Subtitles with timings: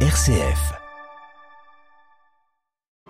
[0.00, 0.85] RCF.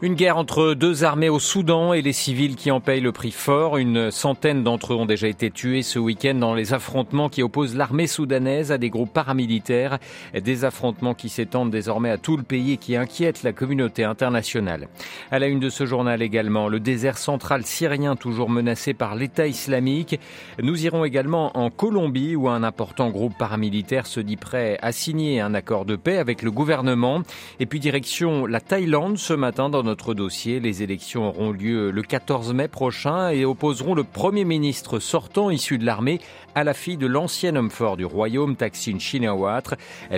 [0.03, 3.31] Une guerre entre deux armées au Soudan et les civils qui en payent le prix
[3.31, 3.79] fort.
[3.79, 7.75] Une centaine d'entre eux ont déjà été tués ce week-end dans les affrontements qui opposent
[7.75, 9.99] l'armée soudanaise à des groupes paramilitaires.
[10.35, 14.89] Des affrontements qui s'étendent désormais à tout le pays et qui inquiètent la communauté internationale.
[15.31, 19.47] À la une de ce journal également, le désert central syrien toujours menacé par l'État
[19.47, 20.21] islamique.
[20.63, 25.41] Nous irons également en Colombie où un important groupe paramilitaire se dit prêt à signer
[25.41, 27.23] un accord de paix avec le gouvernement.
[27.61, 30.61] Et puis direction la Thaïlande ce matin dans notre dossier.
[30.61, 35.79] Les élections auront lieu le 14 mai prochain et opposeront le Premier ministre sortant issu
[35.79, 36.21] de l'armée
[36.55, 39.77] à la fille de l'ancien homme fort du royaume, Taksin Shinawatra.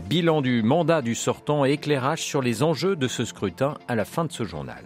[0.08, 4.04] Bilan du mandat du sortant et éclairage sur les enjeux de ce scrutin à la
[4.04, 4.82] fin de ce journal.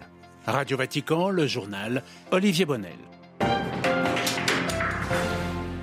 [0.47, 3.12] Radio Vatican, le journal Olivier Bonnel.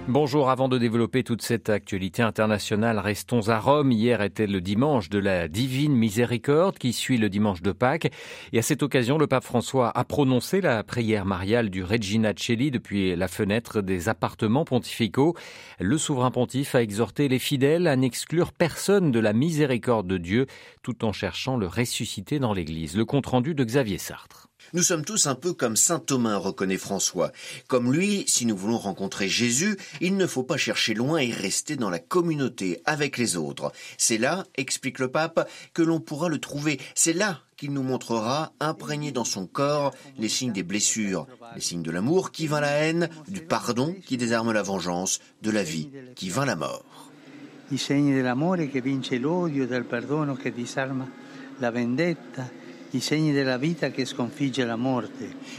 [0.10, 3.92] Bonjour, avant de développer toute cette actualité internationale, restons à Rome.
[3.92, 8.12] Hier était le dimanche de la divine miséricorde qui suit le dimanche de Pâques.
[8.52, 12.72] Et à cette occasion, le pape François a prononcé la prière mariale du Regina Celli
[12.72, 15.36] depuis la fenêtre des appartements pontificaux.
[15.80, 20.48] Le souverain pontife a exhorté les fidèles à n'exclure personne de la miséricorde de Dieu
[20.82, 22.98] tout en cherchant le ressuscité dans l'église.
[22.98, 24.49] Le compte rendu de Xavier Sartre.
[24.74, 27.32] Nous sommes tous un peu comme saint Thomas, reconnaît François.
[27.68, 31.76] Comme lui, si nous voulons rencontrer Jésus, il ne faut pas chercher loin et rester
[31.76, 33.72] dans la communauté avec les autres.
[33.98, 36.80] C'est là, explique le pape, que l'on pourra le trouver.
[36.94, 41.84] C'est là qu'il nous montrera, imprégné dans son corps, les signes des blessures, les signes
[41.84, 45.90] de l'amour qui vint la haine, du pardon qui désarme la vengeance, de la vie
[46.16, 46.86] qui vint la mort.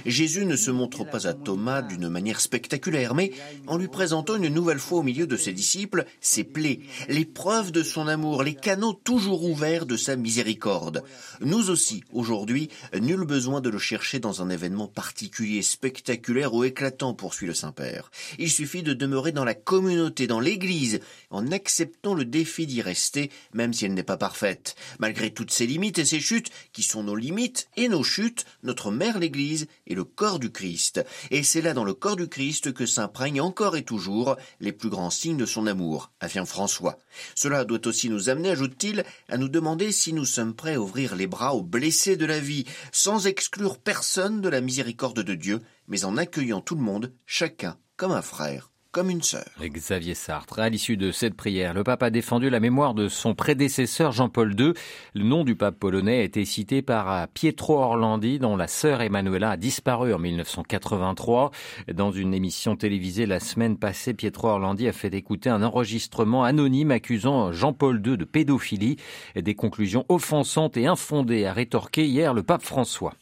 [0.07, 3.33] Jésus ne se montre pas à Thomas d'une manière spectaculaire, mais
[3.67, 7.73] en lui présentant une nouvelle fois au milieu de ses disciples ses plaies, les preuves
[7.73, 11.05] de son amour, les canaux toujours ouverts de sa miséricorde.
[11.41, 12.69] Nous aussi, aujourd'hui,
[13.01, 18.11] nul besoin de le chercher dans un événement particulier, spectaculaire ou éclatant, poursuit le Saint-Père.
[18.39, 21.01] Il suffit de demeurer dans la communauté, dans l'Église,
[21.31, 24.75] en acceptant le défi d'y rester, même si elle n'est pas parfaite.
[24.99, 28.91] Malgré toutes ses limites et ses chutes, qui sont nos limites et nos chutes, notre
[28.91, 31.05] mère l'Église est le corps du Christ.
[31.31, 34.89] Et c'est là dans le corps du Christ que s'imprègnent encore et toujours les plus
[34.89, 36.99] grands signes de son amour, affirme François.
[37.35, 41.15] Cela doit aussi nous amener, ajoute-t-il, à nous demander si nous sommes prêts à ouvrir
[41.15, 45.61] les bras aux blessés de la vie, sans exclure personne de la miséricorde de Dieu,
[45.89, 49.45] mais en accueillant tout le monde, chacun comme un frère comme une sœur.
[49.61, 50.59] Xavier Sartre.
[50.59, 54.59] À l'issue de cette prière, le pape a défendu la mémoire de son prédécesseur Jean-Paul
[54.59, 54.73] II.
[55.15, 59.53] Le nom du pape polonais a été cité par Pietro Orlandi, dont la sœur Emanuela
[59.53, 61.53] a disparu en 1983.
[61.95, 66.91] Dans une émission télévisée la semaine passée, Pietro Orlandi a fait écouter un enregistrement anonyme
[66.91, 68.97] accusant Jean-Paul II de pédophilie
[69.37, 73.15] des conclusions offensantes et infondées a rétorqué hier le pape François.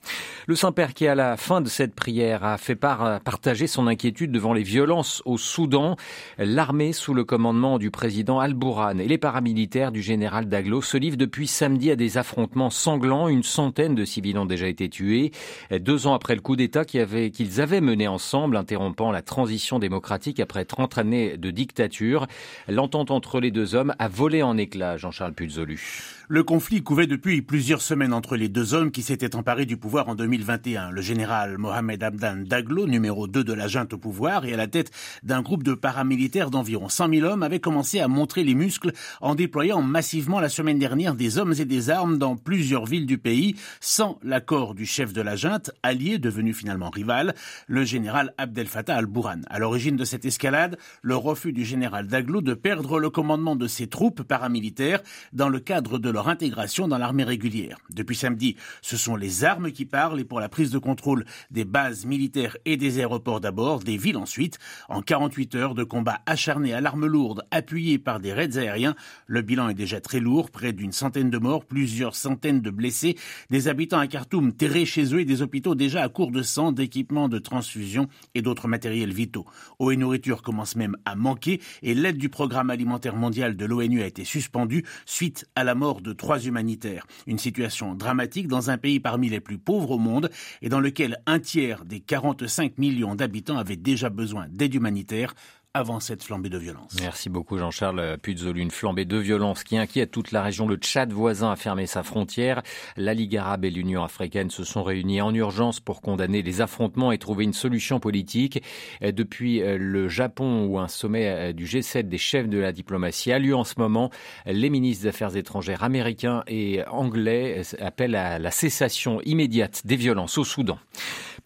[0.46, 4.32] Le Saint-Père qui, à la fin de cette prière, a fait part, partager son inquiétude
[4.32, 5.96] devant les violences au Soudan,
[6.38, 11.16] l'armée sous le commandement du président Al-Bourhan et les paramilitaires du général Daglo se livrent
[11.16, 13.26] depuis samedi à des affrontements sanglants.
[13.26, 15.32] Une centaine de civils ont déjà été tués.
[15.72, 20.64] Deux ans après le coup d'État qu'ils avaient, mené ensemble, interrompant la transition démocratique après
[20.64, 22.28] 30 années de dictature,
[22.68, 26.14] l'entente entre les deux hommes a volé en éclats, Jean-Charles Puzolu.
[26.30, 30.10] Le conflit couvait depuis plusieurs semaines entre les deux hommes qui s'étaient emparés du pouvoir
[30.10, 30.90] en 2021.
[30.90, 34.66] Le général Mohamed Abdan Daglo, numéro 2 de la junte au pouvoir et à la
[34.66, 34.90] tête
[35.22, 38.92] d'un groupe de paramilitaires d'environ 100 000 hommes, avait commencé à montrer les muscles
[39.22, 43.16] en déployant massivement la semaine dernière des hommes et des armes dans plusieurs villes du
[43.16, 47.34] pays, sans l'accord du chef de la junte, allié devenu finalement rival,
[47.66, 49.40] le général Abdel Fattah al-Bourhan.
[49.48, 53.68] À l'origine de cette escalade, le refus du général Daglo de perdre le commandement de
[53.68, 55.00] ses troupes paramilitaires
[55.32, 57.78] dans le cadre de leur intégration dans l'armée régulière.
[57.88, 61.64] Depuis samedi, ce sont les armes qui parlent et pour la prise de contrôle des
[61.64, 64.58] bases militaires et des aéroports d'abord, des villes ensuite.
[64.90, 68.94] En 48 heures de combats acharnés à l'arme lourde, appuyés par des raids aériens,
[69.26, 73.16] le bilan est déjà très lourd, près d'une centaine de morts, plusieurs centaines de blessés,
[73.50, 76.72] des habitants à Khartoum terrés chez eux et des hôpitaux déjà à court de sang,
[76.72, 79.46] d'équipements de transfusion et d'autres matériels vitaux.
[79.78, 84.02] Eau et nourriture commencent même à manquer et l'aide du programme alimentaire mondial de l'ONU
[84.02, 87.06] a été suspendue suite à la mort de trois humanitaires.
[87.26, 90.30] Une situation dramatique dans un pays parmi les plus pauvres au monde
[90.62, 95.27] et dans lequel un tiers des 45 millions d'habitants avaient déjà besoin d'aide humanitaire
[95.74, 96.96] avant cette flambée de violence.
[97.00, 98.60] Merci beaucoup Jean-Charles Puzzolu.
[98.60, 100.66] Une flambée de violence qui inquiète toute la région.
[100.66, 102.62] Le Tchad voisin a fermé sa frontière.
[102.96, 107.12] La Ligue arabe et l'Union africaine se sont réunis en urgence pour condamner les affrontements
[107.12, 108.62] et trouver une solution politique.
[109.02, 113.54] Depuis le Japon où un sommet du G7 des chefs de la diplomatie a lieu
[113.54, 114.10] en ce moment,
[114.46, 120.38] les ministres des Affaires étrangères américains et anglais appellent à la cessation immédiate des violences
[120.38, 120.78] au Soudan.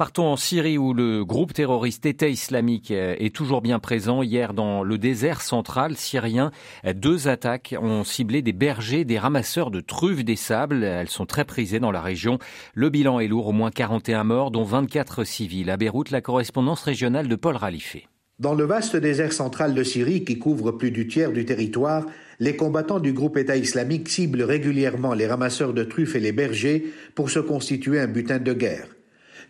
[0.02, 4.24] Partons en Syrie où le groupe terroriste État islamique est toujours bien présent.
[4.24, 6.50] Hier, dans le désert central syrien,
[6.92, 10.82] deux attaques ont ciblé des bergers, des ramasseurs de truffes des sables.
[10.82, 12.40] Elles sont très prisées dans la région.
[12.74, 15.70] Le bilan est lourd, au moins 41 morts, dont 24 civils.
[15.70, 18.08] À Beyrouth, la correspondance régionale de Paul Ralifé.
[18.40, 22.06] Dans le vaste désert central de Syrie qui couvre plus du tiers du territoire,
[22.40, 26.92] les combattants du groupe État islamique ciblent régulièrement les ramasseurs de truffes et les bergers
[27.14, 28.88] pour se constituer un butin de guerre.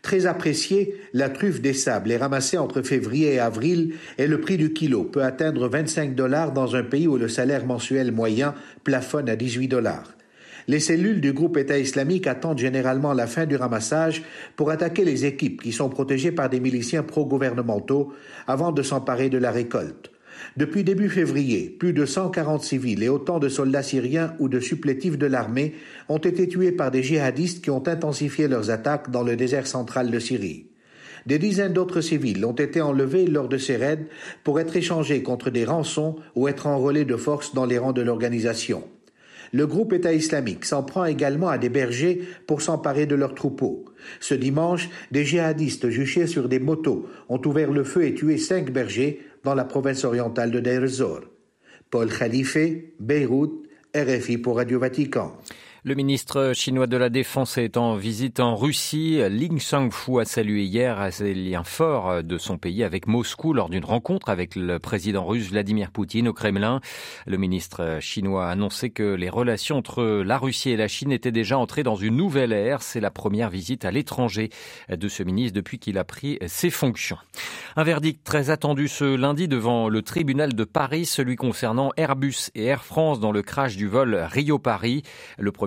[0.03, 4.57] Très appréciée, la truffe des sables est ramassée entre février et avril et le prix
[4.57, 9.29] du kilo peut atteindre 25 dollars dans un pays où le salaire mensuel moyen plafonne
[9.29, 10.13] à 18 dollars.
[10.69, 14.23] Les cellules du groupe État islamique attendent généralement la fin du ramassage
[14.57, 18.13] pour attaquer les équipes qui sont protégées par des miliciens pro-gouvernementaux
[18.47, 20.12] avant de s'emparer de la récolte.
[20.57, 25.19] Depuis début février, plus de 140 civils et autant de soldats syriens ou de supplétifs
[25.19, 25.75] de l'armée
[26.09, 30.11] ont été tués par des djihadistes qui ont intensifié leurs attaques dans le désert central
[30.11, 30.67] de Syrie.
[31.27, 34.07] Des dizaines d'autres civils ont été enlevés lors de ces raids
[34.43, 38.03] pour être échangés contre des rançons ou être enrôlés de force dans les rangs de
[38.03, 38.83] l'organisation.
[39.55, 43.85] Le groupe État islamique s'en prend également à des bergers pour s'emparer de leurs troupeaux.
[44.19, 48.73] Ce dimanche, des djihadistes juchés sur des motos ont ouvert le feu et tué cinq
[48.73, 50.87] bergers dans la province orientale de Deir.
[51.91, 52.57] Paul Khalife,
[53.01, 55.37] Beyrouth, RFI pour Radio Vatican.
[55.85, 59.21] Le ministre chinois de la Défense est en visite en Russie.
[59.29, 63.85] Ling Shangfu a salué hier ses liens forts de son pays avec Moscou lors d'une
[63.85, 66.81] rencontre avec le président russe Vladimir Poutine au Kremlin.
[67.27, 71.33] Le ministre chinois a annoncé que les relations entre la Russie et la Chine étaient
[71.33, 72.81] déjà entrées dans une nouvelle ère.
[72.81, 74.51] C'est la première visite à l'étranger
[74.89, 77.19] de ce ministre depuis qu'il a pris ses fonctions.
[77.75, 82.67] Un verdict très attendu ce lundi devant le tribunal de Paris, celui concernant Airbus et
[82.67, 85.03] Air France dans le crash du vol Rio-Paris.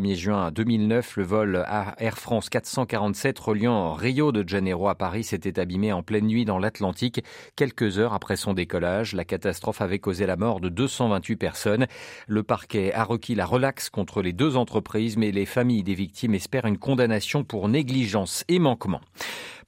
[0.06, 1.66] 1er juin 2009, le vol
[1.98, 6.60] Air France 447 reliant Rio de Janeiro à Paris s'était abîmé en pleine nuit dans
[6.60, 7.24] l'Atlantique.
[7.56, 11.88] Quelques heures après son décollage, la catastrophe avait causé la mort de 228 personnes.
[12.28, 16.36] Le parquet a requis la relaxe contre les deux entreprises, mais les familles des victimes
[16.36, 19.02] espèrent une condamnation pour négligence et manquement.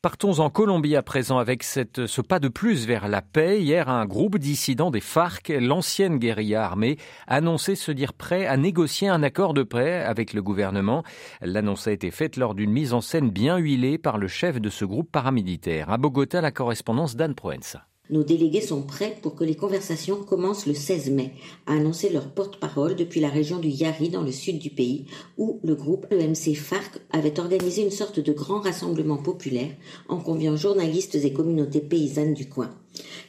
[0.04, 3.62] Partons en Colombie à présent avec ce pas de plus vers la paix.
[3.62, 9.08] Hier, un groupe dissidents des FARC, l'ancienne guérilla armée, annonçait se dire prêt à négocier
[9.08, 11.04] un accord de paix avec le gouvernement.
[11.42, 14.70] L'annonce a été faite lors d'une mise en scène bien huilée par le chef de
[14.70, 15.90] ce groupe paramilitaire.
[15.90, 17.88] À Bogota, la correspondance d'Anne Proenza.
[18.10, 21.34] Nos délégués sont prêts pour que les conversations commencent le 16 mai,
[21.66, 25.06] a annoncé leur porte-parole depuis la région du Yari dans le sud du pays,
[25.38, 29.72] où le groupe EMC FARC avait organisé une sorte de grand rassemblement populaire
[30.08, 32.70] en conviant journalistes et communautés paysannes du coin.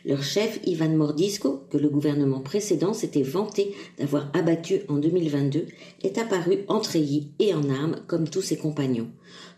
[0.05, 5.67] Leur chef, Ivan Mordisco, que le gouvernement précédent s'était vanté d'avoir abattu en 2022,
[6.03, 9.09] est apparu en treillis et en armes comme tous ses compagnons.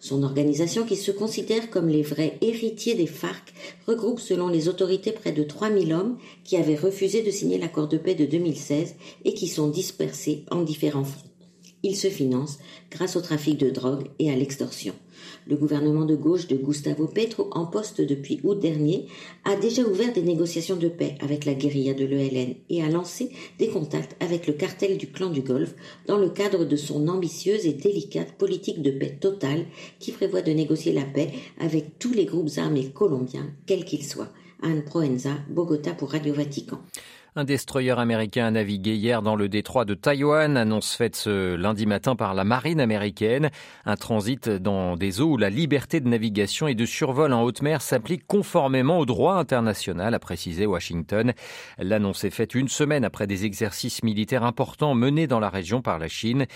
[0.00, 3.52] Son organisation, qui se considère comme les vrais héritiers des FARC,
[3.86, 7.98] regroupe selon les autorités près de 3000 hommes qui avaient refusé de signer l'accord de
[7.98, 11.29] paix de 2016 et qui sont dispersés en différents fronts.
[11.82, 12.58] Ils se financent
[12.90, 14.94] grâce au trafic de drogue et à l'extorsion.
[15.46, 19.06] Le gouvernement de gauche de Gustavo Petro, en poste depuis août dernier,
[19.44, 23.30] a déjà ouvert des négociations de paix avec la guérilla de l'ELN et a lancé
[23.58, 25.74] des contacts avec le cartel du clan du Golfe
[26.06, 29.64] dans le cadre de son ambitieuse et délicate politique de paix totale
[29.98, 34.32] qui prévoit de négocier la paix avec tous les groupes armés colombiens, quels qu'ils soient.
[34.62, 36.80] Anne Proenza, Bogota pour Radio Vatican.
[37.36, 41.86] Un destroyer américain a navigué hier dans le détroit de Taïwan, annonce faite ce lundi
[41.86, 43.50] matin par la marine américaine.
[43.86, 47.62] Un transit dans des eaux où la liberté de navigation et de survol en haute
[47.62, 51.32] mer s'applique conformément au droit international, a précisé Washington.
[51.78, 56.00] L'annonce est faite une semaine après des exercices militaires importants menés dans la région par
[56.00, 56.46] la Chine.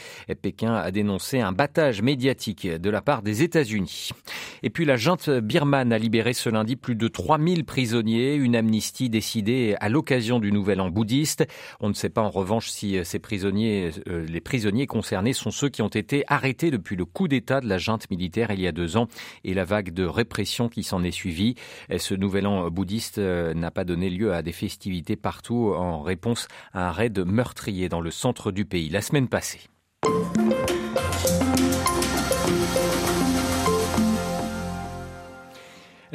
[0.43, 4.11] Pékin a dénoncé un battage médiatique de la part des États-Unis.
[4.65, 9.09] Et puis la junte birmane a libéré ce lundi plus de 3000 prisonniers, une amnistie
[9.09, 11.47] décidée à l'occasion du nouveau nouvel an bouddhiste.
[11.81, 15.51] On ne sait pas en revanche si euh, ces prisonniers, euh, les prisonniers concernés sont
[15.51, 18.67] ceux qui ont été arrêtés depuis le coup d'État de la junte militaire il y
[18.67, 19.09] a deux ans
[19.45, 21.55] et la vague de répression qui s'en est suivie.
[21.95, 26.49] Ce nouvel an bouddhiste euh, n'a pas donné lieu à des festivités partout en réponse
[26.73, 29.61] à un raid meurtrier dans le centre du pays la semaine passée.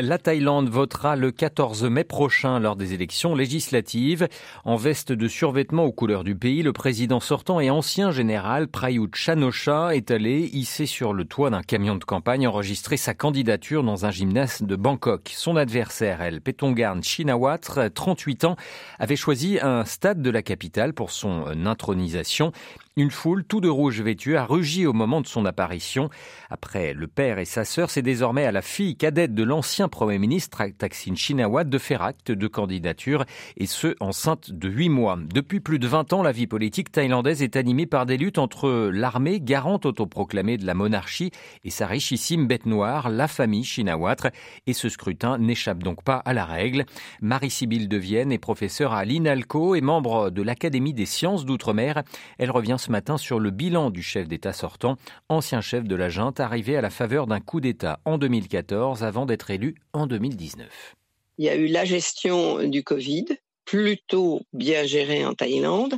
[0.02, 4.30] La Thaïlande votera le 14 mai prochain lors des élections législatives.
[4.64, 9.14] En veste de survêtement aux couleurs du pays, le président sortant et ancien général Prayut
[9.14, 14.06] Chanosha est allé hisser sur le toit d'un camion de campagne enregistrer sa candidature dans
[14.06, 15.34] un gymnase de Bangkok.
[15.36, 18.56] Son adversaire, El Petongarn Shinawatra, 38 ans,
[19.00, 22.54] avait choisi un stade de la capitale pour son intronisation.
[23.00, 26.10] Une foule tout de rouge vêtue a rugi au moment de son apparition.
[26.50, 30.18] Après le père et sa sœur, c'est désormais à la fille cadette de l'ancien Premier
[30.18, 33.24] ministre Thaksin Shinawat de faire acte de candidature,
[33.56, 35.18] et ce, enceinte de huit mois.
[35.34, 38.90] Depuis plus de 20 ans, la vie politique thaïlandaise est animée par des luttes entre
[38.92, 41.32] l'armée, garante autoproclamée de la monarchie,
[41.64, 44.32] et sa richissime bête noire, la famille Shinawatra,
[44.68, 46.84] et ce scrutin n'échappe donc pas à la règle.
[47.22, 52.04] Marie-Sibylle de Vienne est professeure à l'INALCO et membre de l'Académie des sciences d'outre-mer.
[52.40, 54.98] Elle revient ce matin sur le bilan du chef d'État sortant,
[55.30, 59.26] ancien chef de la junte, arrivé à la faveur d'un coup d'État en 2014 avant
[59.26, 60.96] d'être élu en 2019.
[61.38, 63.26] Il y a eu la gestion du Covid,
[63.70, 65.94] plutôt bien gérée en Thaïlande,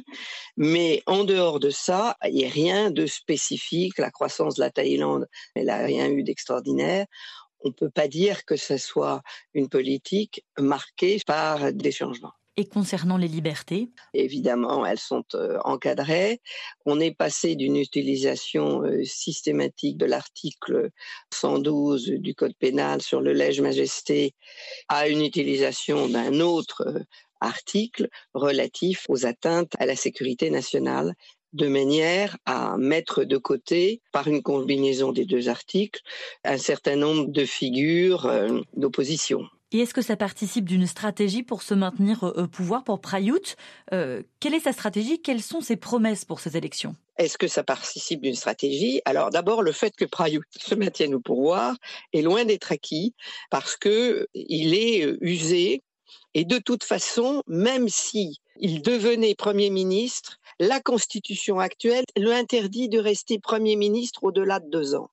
[0.58, 3.98] mais en dehors de ça, il n'y a rien de spécifique.
[3.98, 7.06] La croissance de la Thaïlande, elle n'a rien eu d'extraordinaire.
[7.64, 9.22] On ne peut pas dire que ce soit
[9.54, 12.34] une politique marquée par des changements.
[12.58, 13.90] Et concernant les libertés?
[14.14, 16.42] Évidemment, elles sont euh, encadrées.
[16.86, 20.90] On est passé d'une utilisation euh, systématique de l'article
[21.34, 24.36] 112 du Code pénal sur le lège-majesté
[24.90, 27.00] à une utilisation d'un autre euh,
[27.40, 31.14] article relatif aux atteintes à la sécurité nationale
[31.54, 36.02] de manière à mettre de côté, par une combinaison des deux articles,
[36.44, 38.32] un certain nombre de figures
[38.74, 39.50] d'opposition.
[39.72, 43.56] Et est-ce que ça participe d'une stratégie pour se maintenir au pouvoir pour Prayut
[43.94, 45.22] euh, Quelle est sa stratégie?
[45.22, 46.96] Quelles sont ses promesses pour ces élections?
[47.18, 49.02] Est-ce que ça participe d'une stratégie?
[49.06, 51.76] Alors d'abord, le fait que Prayut se maintienne au pouvoir
[52.14, 53.16] est loin d'être acquis
[53.50, 55.84] parce que il est euh, usé
[56.34, 62.90] et de toute façon, même si il devenait Premier ministre, la Constitution actuelle le interdit
[62.90, 65.10] de rester Premier ministre au-delà de deux ans.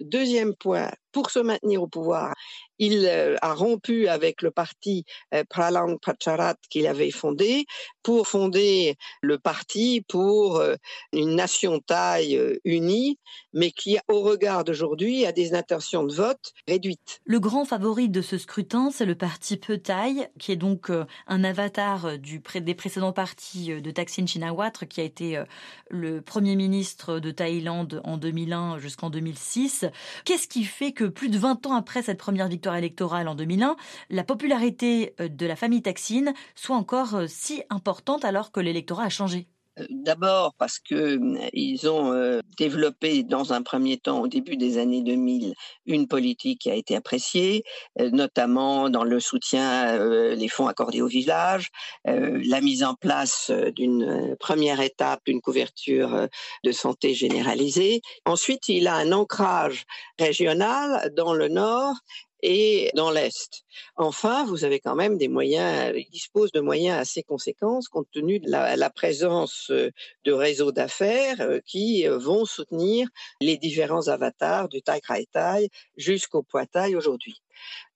[0.00, 2.34] Deuxième point, pour se maintenir au pouvoir,
[2.78, 5.04] il euh, a rompu avec le parti
[5.34, 7.66] euh, Pralang Pracharat qu'il avait fondé
[8.02, 10.76] pour fonder le parti pour euh,
[11.12, 13.18] une nation thaï unie,
[13.52, 17.20] mais qui, au regard d'aujourd'hui, a des intentions de vote réduites.
[17.24, 20.90] Le grand favori de ce scrutin, c'est le parti Pheu-Thai, qui est donc
[21.26, 25.42] un avatar des précédents partis de Thaksin Shinawatra, qui a été
[25.88, 29.86] le premier ministre de Thaïlande en 2001 jusqu'en 2006.
[30.24, 33.76] Qu'est-ce qui fait que plus de 20 ans après cette première victoire électorale en 2001,
[34.10, 39.04] la popularité euh, de la famille Taksin soit encore euh, si importante alors que l'électorat
[39.04, 39.48] a changé?
[39.88, 45.54] D'abord parce qu'ils ont développé dans un premier temps, au début des années 2000,
[45.86, 47.64] une politique qui a été appréciée,
[47.98, 49.96] notamment dans le soutien
[50.34, 51.70] les fonds accordés aux villages,
[52.04, 56.28] la mise en place d'une première étape d'une couverture
[56.64, 58.02] de santé généralisée.
[58.24, 59.84] Ensuite, il a un ancrage
[60.18, 61.94] régional dans le nord
[62.42, 63.62] et dans l'Est.
[63.96, 68.40] Enfin, vous avez quand même des moyens, il dispose de moyens assez conséquents compte tenu
[68.40, 69.90] de la, présence euh,
[70.24, 73.08] de réseaux d'affaires euh, qui euh, vont soutenir
[73.40, 77.42] les différents avatars du Thai Kraï Thai jusqu'au Thai aujourd'hui.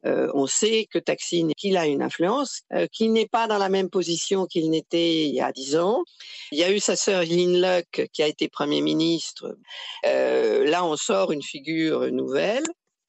[0.04, 4.46] on sait que Taksin, qu'il a une influence, qu'il n'est pas dans la même position
[4.46, 6.04] qu'il n'était il y a dix ans.
[6.52, 9.56] Il y a eu sa sœur Lin Luck qui a été Premier ministre.
[10.04, 12.64] là, on sort une figure nouvelle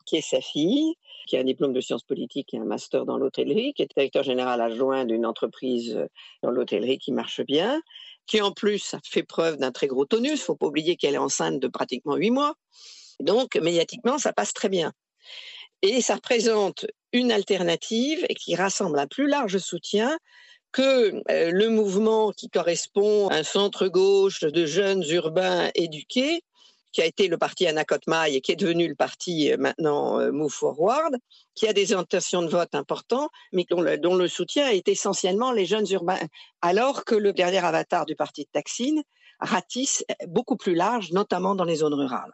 [0.06, 0.96] qui est sa fille,
[1.26, 4.24] qui a un diplôme de sciences politiques et un master dans l'hôtellerie, qui est directeur
[4.24, 6.08] général adjoint d'une entreprise euh,
[6.44, 7.82] dans l'hôtellerie qui marche bien,
[8.28, 10.42] qui en plus fait preuve d'un très gros tonus.
[10.42, 12.56] Faut pas oublier qu'elle est enceinte de pratiquement huit mois.
[13.20, 14.94] Donc, médiatiquement, ça passe très bien.
[15.82, 20.18] Et ça représente une alternative et qui rassemble un plus large soutien
[20.72, 26.42] que euh, le mouvement qui correspond à un centre gauche de jeunes urbains éduqués
[26.96, 30.32] qui a été le parti Anakotmai et qui est devenu le parti euh, maintenant euh,
[30.32, 31.18] Move Forward,
[31.54, 35.52] qui a des intentions de vote importantes, mais dont le, dont le soutien est essentiellement
[35.52, 36.26] les jeunes urbains,
[36.62, 39.02] alors que le dernier avatar du parti de Taksin
[39.42, 42.32] ratisse beaucoup plus large, notamment dans les zones rurales.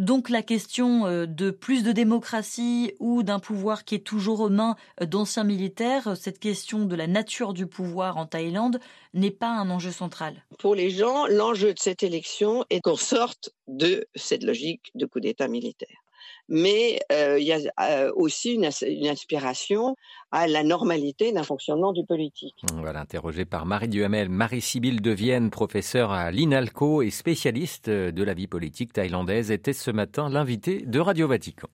[0.00, 4.48] Donc la question euh, de plus de démocratie ou d'un pouvoir qui est toujours aux
[4.48, 8.80] mains euh, d'anciens militaires, euh, cette question de la nature du pouvoir en Thaïlande
[9.12, 10.44] n'est pas un enjeu central.
[10.58, 15.20] Pour les gens, l'enjeu de cette élection est qu'on sorte de cette logique de coup
[15.20, 16.03] d'État militaire
[16.48, 18.66] mais euh, il y a euh, aussi une,
[19.06, 19.96] inspiration
[20.30, 22.56] à la normalité d'un fonctionnement du politique.
[22.74, 28.34] Voilà, interrogé par Marie Duhamel, Marie-Sibylle de Vienne, professeure à l'INALCO et spécialiste de la
[28.34, 31.68] vie politique thaïlandaise, était ce matin l'invité de Radio Vatican.